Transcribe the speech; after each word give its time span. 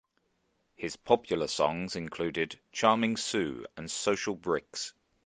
His 0.75 0.95
popular 0.95 1.45
songs 1.45 1.95
included 1.95 2.59
"Charming 2.71 3.17
Sue" 3.17 3.67
and 3.77 3.91
"Social 3.91 4.33
Bricks". 4.33 4.95